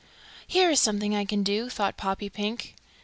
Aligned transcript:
"Here 0.47 0.71
is 0.71 0.79
something 0.79 1.15
I 1.15 1.25
can 1.25 1.43
do," 1.43 1.69
thought 1.69 1.95
Poppypink. 1.95 2.73